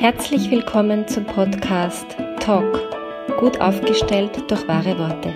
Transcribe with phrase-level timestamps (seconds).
[0.00, 2.06] Herzlich willkommen zum Podcast
[2.38, 2.80] Talk,
[3.40, 5.34] gut aufgestellt durch wahre Worte.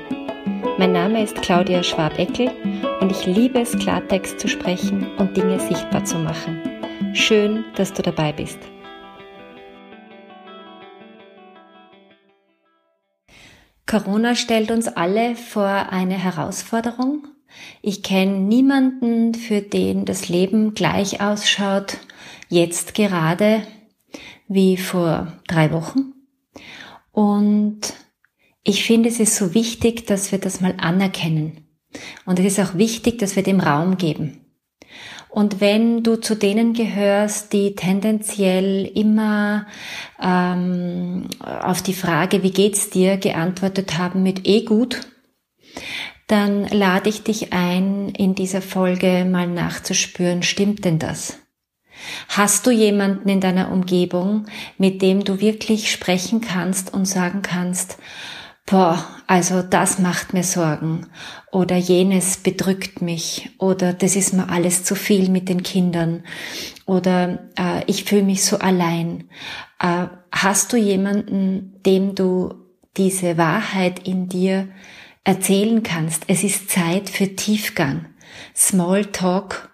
[0.79, 2.49] Mein Name ist Claudia Schwabeckel
[3.01, 6.61] und ich liebe es, Klartext zu sprechen und Dinge sichtbar zu machen.
[7.13, 8.61] Schön, dass du dabei bist.
[13.85, 17.27] Corona stellt uns alle vor eine Herausforderung.
[17.83, 21.99] Ich kenne niemanden, für den das Leben gleich ausschaut,
[22.49, 23.63] jetzt gerade
[24.55, 26.13] wie vor drei Wochen.
[27.11, 27.81] Und
[28.65, 31.67] ich finde, es ist so wichtig, dass wir das mal anerkennen.
[32.25, 34.39] Und es ist auch wichtig, dass wir dem Raum geben.
[35.29, 39.67] Und wenn du zu denen gehörst, die tendenziell immer
[40.21, 45.01] ähm, auf die Frage, wie geht's dir, geantwortet haben mit eh gut,
[46.27, 51.42] dann lade ich dich ein, in dieser Folge mal nachzuspüren, stimmt denn das?
[52.29, 54.47] Hast du jemanden in deiner Umgebung,
[54.79, 57.99] mit dem du wirklich sprechen kannst und sagen kannst,
[58.67, 61.07] boah, also das macht mir Sorgen
[61.51, 66.23] oder jenes bedrückt mich oder das ist mir alles zu viel mit den Kindern
[66.87, 69.29] oder äh, ich fühle mich so allein.
[69.81, 72.55] Äh, hast du jemanden, dem du
[72.97, 74.69] diese Wahrheit in dir
[75.25, 76.25] erzählen kannst?
[76.29, 78.07] Es ist Zeit für Tiefgang.
[78.55, 79.72] Small Talk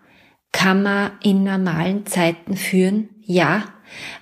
[0.52, 3.64] kann man in normalen Zeiten führen, ja,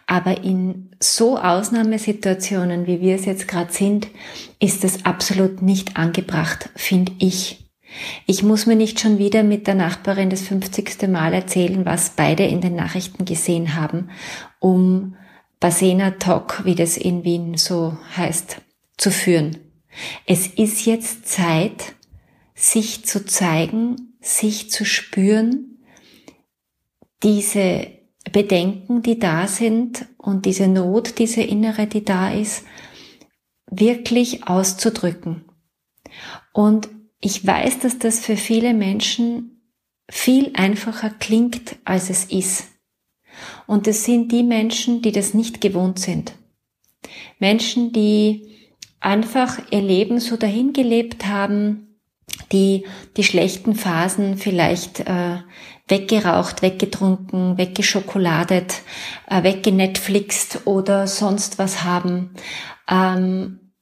[0.06, 4.08] aber in so Ausnahmesituationen, wie wir es jetzt gerade sind,
[4.60, 7.66] ist es absolut nicht angebracht, finde ich.
[8.27, 11.08] Ich muss mir nicht schon wieder mit der Nachbarin das 50.
[11.08, 14.10] Mal erzählen, was beide in den Nachrichten gesehen haben,
[14.58, 15.16] um
[15.60, 18.60] Basena Talk, wie das in Wien so heißt,
[18.97, 19.58] zu führen.
[20.27, 21.94] Es ist jetzt Zeit,
[22.54, 25.75] sich zu zeigen, sich zu spüren,
[27.27, 27.88] diese
[28.30, 32.64] Bedenken, die da sind und diese Not, diese innere, die da ist,
[33.69, 35.44] wirklich auszudrücken.
[36.53, 36.88] Und
[37.20, 39.60] ich weiß, dass das für viele Menschen
[40.09, 42.69] viel einfacher klingt, als es ist.
[43.66, 46.32] Und es sind die Menschen, die das nicht gewohnt sind.
[47.41, 48.56] Menschen, die
[49.00, 51.95] einfach ihr Leben so dahingelebt haben,
[52.52, 52.86] die
[53.16, 55.38] die schlechten Phasen vielleicht äh,
[55.88, 58.82] weggeraucht, weggetrunken, weggeschokoladet,
[59.28, 62.34] äh, weggenetflixt oder sonst was haben.
[62.88, 63.72] Ähm,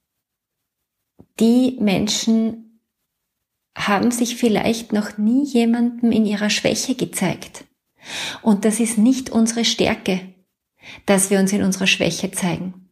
[1.41, 2.81] die Menschen
[3.77, 7.65] haben sich vielleicht noch nie jemandem in ihrer Schwäche gezeigt.
[8.43, 10.21] Und das ist nicht unsere Stärke,
[11.07, 12.91] dass wir uns in unserer Schwäche zeigen.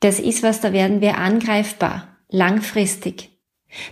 [0.00, 3.35] Das ist was, da werden wir angreifbar, langfristig.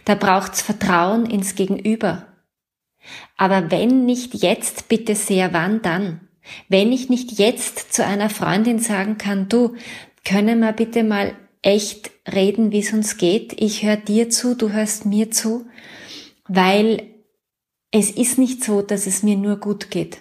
[0.05, 2.27] Da braucht's Vertrauen ins Gegenüber.
[3.37, 6.21] Aber wenn nicht jetzt, bitte sehr, wann dann?
[6.69, 9.75] Wenn ich nicht jetzt zu einer Freundin sagen kann, du,
[10.25, 13.61] können wir bitte mal echt reden, wie es uns geht?
[13.61, 15.67] Ich höre dir zu, du hörst mir zu,
[16.47, 17.15] weil
[17.91, 20.19] es ist nicht so, dass es mir nur gut geht.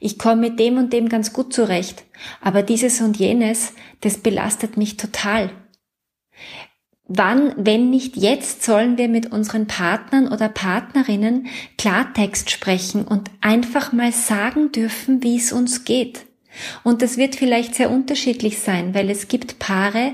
[0.00, 2.04] Ich komme mit dem und dem ganz gut zurecht,
[2.40, 5.50] aber dieses und jenes, das belastet mich total.
[7.06, 13.92] Wann, wenn nicht jetzt, sollen wir mit unseren Partnern oder Partnerinnen Klartext sprechen und einfach
[13.92, 16.20] mal sagen dürfen, wie es uns geht.
[16.82, 20.12] Und das wird vielleicht sehr unterschiedlich sein, weil es gibt Paare,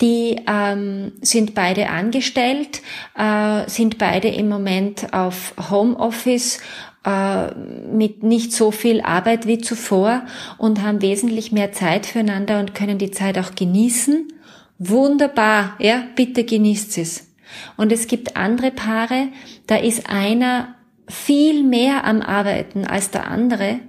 [0.00, 2.80] die ähm, sind beide angestellt,
[3.16, 6.60] äh, sind beide im Moment auf Homeoffice
[7.04, 10.24] äh, mit nicht so viel Arbeit wie zuvor
[10.58, 14.32] und haben wesentlich mehr Zeit füreinander und können die Zeit auch genießen.
[14.78, 17.34] Wunderbar, ja, bitte genießt es.
[17.76, 19.28] Und es gibt andere Paare,
[19.66, 20.74] da ist einer
[21.08, 23.80] viel mehr am Arbeiten als der andere.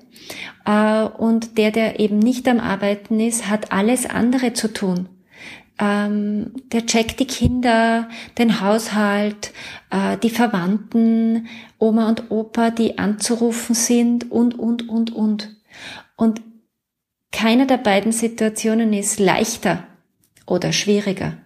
[0.65, 5.09] Äh, und der, der eben nicht am Arbeiten ist, hat alles andere zu tun.
[5.79, 8.07] Ähm, der checkt die Kinder,
[8.37, 9.51] den Haushalt,
[9.89, 11.47] äh, die Verwandten,
[11.79, 15.55] Oma und Opa, die anzurufen sind und, und, und, und.
[16.15, 16.41] Und
[17.31, 19.85] keiner der beiden Situationen ist leichter
[20.45, 21.37] oder schwieriger.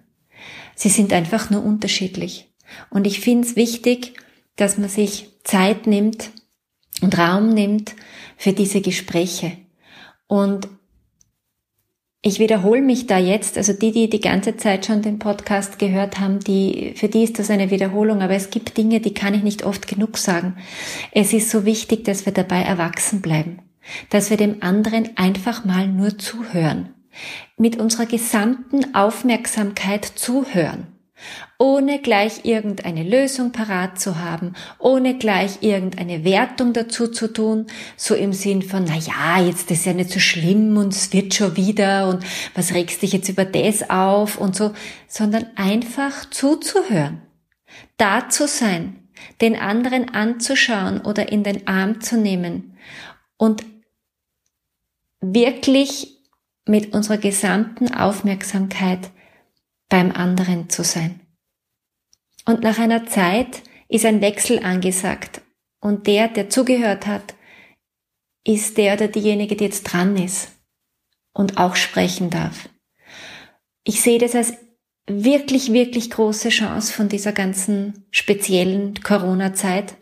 [0.75, 2.49] Sie sind einfach nur unterschiedlich.
[2.89, 4.13] Und ich finde es wichtig,
[4.55, 6.31] dass man sich Zeit nimmt
[7.01, 7.95] und Raum nimmt
[8.37, 9.57] für diese Gespräche.
[10.27, 10.67] Und
[12.21, 16.19] ich wiederhole mich da jetzt, also die, die die ganze Zeit schon den Podcast gehört
[16.19, 19.43] haben, die, für die ist das eine Wiederholung, aber es gibt Dinge, die kann ich
[19.43, 20.57] nicht oft genug sagen.
[21.13, 23.59] Es ist so wichtig, dass wir dabei erwachsen bleiben,
[24.09, 26.93] dass wir dem anderen einfach mal nur zuhören
[27.57, 30.87] mit unserer gesamten Aufmerksamkeit zuhören.
[31.57, 37.67] Ohne gleich irgendeine Lösung parat zu haben, ohne gleich irgendeine Wertung dazu zu tun,
[37.97, 41.33] so im Sinn von, na ja, jetzt ist ja nicht so schlimm und es wird
[41.33, 42.23] schon wieder und
[42.55, 44.71] was regst dich jetzt über das auf und so,
[45.09, 47.21] sondern einfach zuzuhören,
[47.97, 49.09] da zu sein,
[49.41, 52.77] den anderen anzuschauen oder in den Arm zu nehmen
[53.35, 53.65] und
[55.19, 56.18] wirklich
[56.69, 59.09] mit unserer gesamten Aufmerksamkeit
[59.89, 61.19] beim anderen zu sein.
[62.45, 65.41] Und nach einer Zeit ist ein Wechsel angesagt.
[65.81, 67.33] Und der, der zugehört hat,
[68.45, 70.49] ist der oder diejenige, die jetzt dran ist
[71.33, 72.69] und auch sprechen darf.
[73.83, 74.53] Ich sehe das als
[75.07, 79.95] wirklich, wirklich große Chance von dieser ganzen speziellen Corona-Zeit,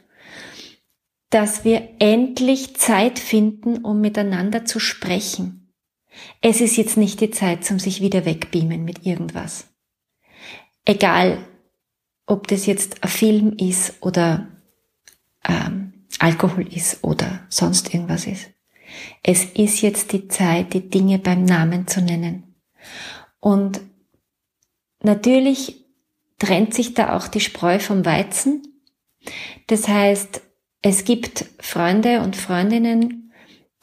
[1.30, 5.57] dass wir endlich Zeit finden, um miteinander zu sprechen.
[6.42, 9.68] Es ist jetzt nicht die Zeit, um sich wieder wegbeamen mit irgendwas.
[10.86, 11.38] Egal,
[12.26, 14.48] ob das jetzt ein Film ist oder
[15.48, 18.50] ähm, Alkohol ist oder sonst irgendwas ist.
[19.24, 22.56] Es ist jetzt die Zeit, die Dinge beim Namen zu nennen.
[23.40, 23.82] Und
[25.02, 25.86] natürlich
[26.40, 28.62] trennt sich da auch die Spreu vom Weizen.
[29.68, 30.42] Das heißt,
[30.82, 33.34] es gibt Freunde und Freundinnen,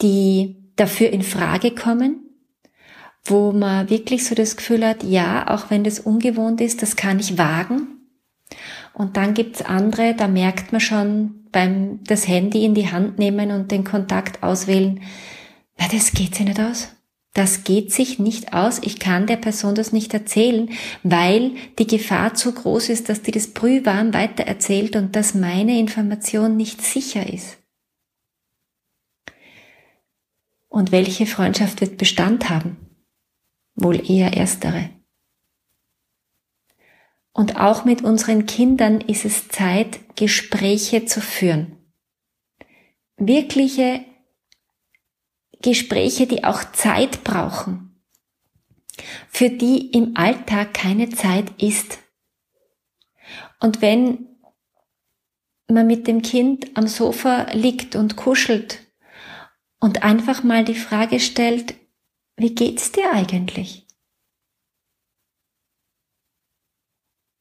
[0.00, 2.23] die dafür in Frage kommen,
[3.26, 7.18] wo man wirklich so das Gefühl hat, ja, auch wenn das ungewohnt ist, das kann
[7.20, 7.88] ich wagen.
[8.92, 13.50] Und dann gibt's andere, da merkt man schon beim das Handy in die Hand nehmen
[13.50, 15.00] und den Kontakt auswählen,
[15.78, 16.88] na, das geht sich nicht aus.
[17.32, 18.78] Das geht sich nicht aus.
[18.82, 20.70] Ich kann der Person das nicht erzählen,
[21.02, 26.56] weil die Gefahr zu groß ist, dass die das brühwarm weitererzählt und dass meine Information
[26.56, 27.58] nicht sicher ist.
[30.68, 32.83] Und welche Freundschaft wird Bestand haben?
[33.74, 34.90] Wohl eher erstere.
[37.32, 41.76] Und auch mit unseren Kindern ist es Zeit, Gespräche zu führen.
[43.16, 44.04] Wirkliche
[45.60, 48.00] Gespräche, die auch Zeit brauchen,
[49.28, 51.98] für die im Alltag keine Zeit ist.
[53.60, 54.28] Und wenn
[55.68, 58.80] man mit dem Kind am Sofa liegt und kuschelt
[59.80, 61.74] und einfach mal die Frage stellt,
[62.36, 63.86] wie geht's dir eigentlich?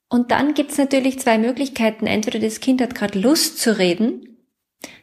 [0.08, 2.06] Und dann gibt's natürlich zwei Möglichkeiten.
[2.06, 4.38] Entweder das Kind hat gerade Lust zu reden,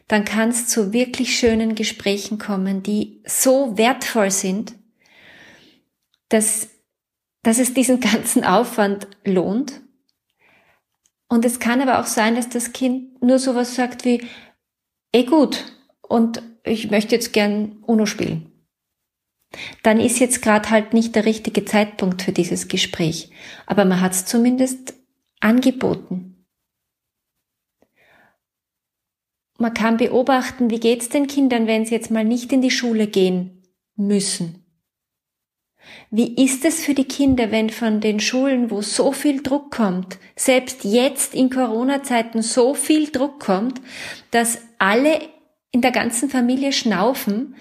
[0.08, 4.74] dann kann es zu wirklich schönen Gesprächen kommen, die so wertvoll sind,
[6.30, 6.70] dass,
[7.42, 9.82] dass es diesen ganzen Aufwand lohnt.
[11.28, 14.26] Und es kann aber auch sein, dass das Kind nur sowas sagt wie,
[15.12, 15.64] eh gut,
[16.02, 18.51] und ich möchte jetzt gern UNO spielen
[19.82, 23.30] dann ist jetzt gerade halt nicht der richtige Zeitpunkt für dieses Gespräch.
[23.66, 24.94] Aber man hat es zumindest
[25.40, 26.46] angeboten.
[29.58, 33.06] Man kann beobachten, wie geht's den Kindern, wenn sie jetzt mal nicht in die Schule
[33.06, 33.62] gehen
[33.96, 34.62] müssen.
[36.10, 40.18] Wie ist es für die Kinder, wenn von den Schulen, wo so viel Druck kommt,
[40.36, 43.80] selbst jetzt in Corona-Zeiten so viel Druck kommt,
[44.30, 45.20] dass alle
[45.70, 47.56] in der ganzen Familie schnaufen,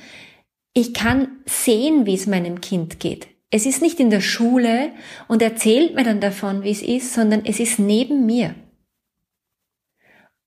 [0.74, 3.28] ich kann sehen, wie es meinem Kind geht.
[3.50, 4.94] Es ist nicht in der Schule
[5.28, 8.56] und erzählt mir dann davon, wie es ist, sondern es ist neben mir.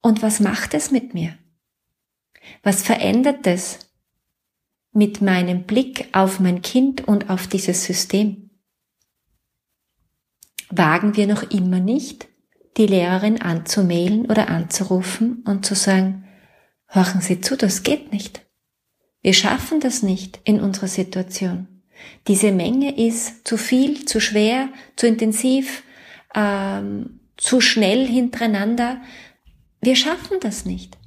[0.01, 1.37] Und was macht es mit mir?
[2.63, 3.91] Was verändert es
[4.91, 8.49] mit meinem Blick auf mein Kind und auf dieses System?
[10.69, 12.27] Wagen wir noch immer nicht,
[12.77, 16.27] die Lehrerin anzumailen oder anzurufen und zu sagen,
[16.93, 18.44] horchen Sie zu, das geht nicht.
[19.25, 21.67] Wir schaffen das nicht in unserer Situation.
[22.27, 25.81] Diese Menge ist zu viel, zu schwer, zu intensiv,
[26.35, 29.01] ähm, zu schnell hintereinander.
[29.81, 30.99] Wir schaffen das nicht.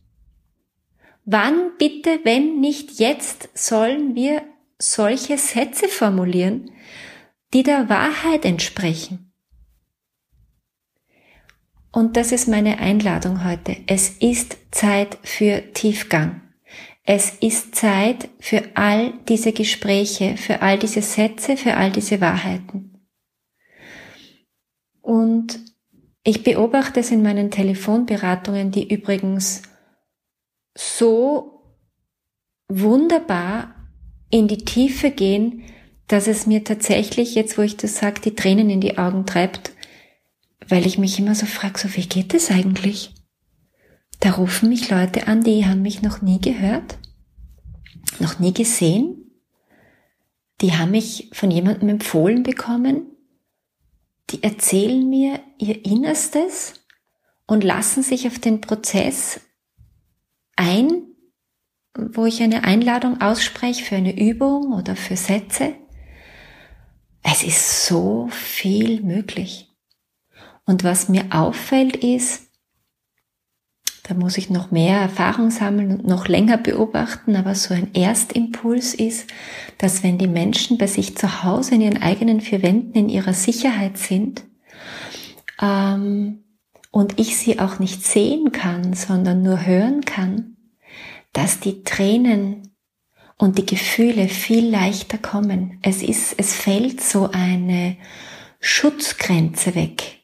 [1.26, 4.42] Wann bitte, wenn nicht jetzt, sollen wir
[4.80, 6.72] solche Sätze formulieren,
[7.54, 9.32] die der Wahrheit entsprechen?
[11.92, 13.76] Und das ist meine Einladung heute.
[13.86, 16.47] Es ist Zeit für Tiefgang.
[17.10, 23.00] Es ist Zeit für all diese Gespräche, für all diese Sätze, für all diese Wahrheiten.
[25.00, 25.58] Und
[26.22, 29.62] ich beobachte es in meinen Telefonberatungen, die übrigens
[30.76, 31.62] so
[32.68, 33.74] wunderbar
[34.28, 35.62] in die Tiefe gehen,
[36.08, 39.72] dass es mir tatsächlich, jetzt wo ich das sage, die Tränen in die Augen treibt,
[40.68, 43.14] weil ich mich immer so frage, so wie geht es eigentlich?
[44.20, 46.98] Da rufen mich Leute an, die haben mich noch nie gehört,
[48.18, 49.30] noch nie gesehen.
[50.60, 53.06] Die haben mich von jemandem empfohlen bekommen.
[54.30, 56.74] die erzählen mir ihr Innerstes
[57.46, 59.40] und lassen sich auf den Prozess
[60.54, 61.02] ein,
[61.96, 65.74] wo ich eine Einladung ausspreche für eine Übung oder für Sätze.
[67.22, 69.70] Es ist so viel möglich.
[70.66, 72.47] Und was mir auffällt ist,
[74.08, 78.94] da muss ich noch mehr Erfahrung sammeln und noch länger beobachten, aber so ein Erstimpuls
[78.94, 79.28] ist,
[79.76, 83.34] dass wenn die Menschen bei sich zu Hause in ihren eigenen vier Wänden in ihrer
[83.34, 84.44] Sicherheit sind
[85.60, 86.42] ähm,
[86.90, 90.56] und ich sie auch nicht sehen kann, sondern nur hören kann,
[91.34, 92.74] dass die Tränen
[93.36, 95.78] und die Gefühle viel leichter kommen.
[95.82, 97.98] Es ist, es fällt so eine
[98.58, 100.22] Schutzgrenze weg,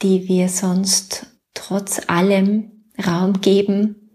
[0.00, 4.12] die wir sonst trotz allem Raum geben,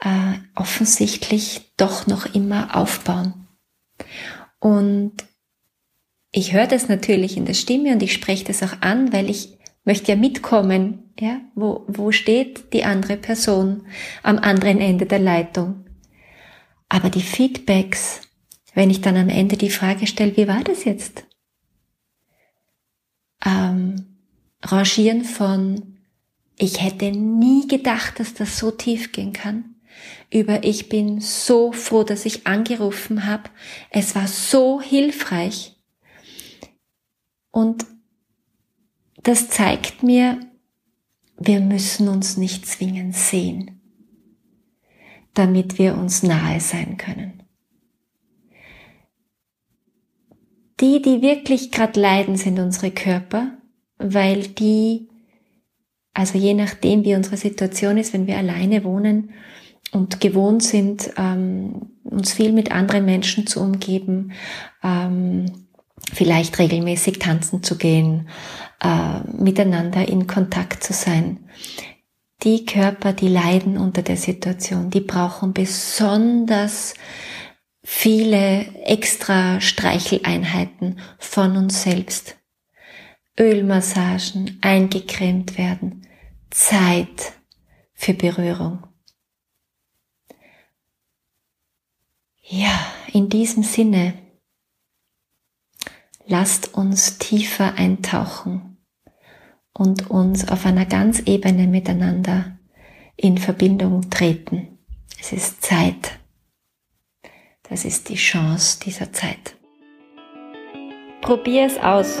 [0.00, 3.48] äh, offensichtlich doch noch immer aufbauen.
[4.58, 5.12] Und
[6.30, 9.58] ich höre das natürlich in der Stimme und ich spreche das auch an, weil ich
[9.84, 13.86] möchte ja mitkommen, ja, wo, wo steht die andere Person
[14.22, 15.84] am anderen Ende der Leitung.
[16.88, 18.22] Aber die Feedbacks,
[18.74, 21.24] wenn ich dann am Ende die Frage stelle, wie war das jetzt?
[23.44, 24.18] Ähm,
[24.62, 25.91] rangieren von
[26.62, 29.74] ich hätte nie gedacht, dass das so tief gehen kann.
[30.30, 33.50] Über ich bin so froh, dass ich angerufen habe.
[33.90, 35.76] Es war so hilfreich.
[37.50, 37.84] Und
[39.24, 40.38] das zeigt mir,
[41.36, 43.80] wir müssen uns nicht zwingend sehen,
[45.34, 47.42] damit wir uns nahe sein können.
[50.80, 53.58] Die, die wirklich gerade leiden, sind unsere Körper,
[53.98, 55.08] weil die
[56.14, 59.30] also je nachdem, wie unsere Situation ist, wenn wir alleine wohnen
[59.92, 64.32] und gewohnt sind, ähm, uns viel mit anderen Menschen zu umgeben,
[64.82, 65.66] ähm,
[66.12, 68.28] vielleicht regelmäßig tanzen zu gehen,
[68.82, 71.48] äh, miteinander in Kontakt zu sein.
[72.42, 76.94] Die Körper, die leiden unter der Situation, die brauchen besonders
[77.84, 82.36] viele extra Streicheleinheiten von uns selbst.
[83.38, 86.06] Ölmassagen, eingecremt werden,
[86.50, 87.32] Zeit
[87.94, 88.86] für Berührung.
[92.42, 92.78] Ja,
[93.12, 94.14] in diesem Sinne,
[96.26, 98.76] lasst uns tiefer eintauchen
[99.72, 102.58] und uns auf einer ganz Ebene miteinander
[103.16, 104.78] in Verbindung treten.
[105.18, 106.18] Es ist Zeit.
[107.62, 109.56] Das ist die Chance dieser Zeit.
[111.22, 112.20] Probier es aus.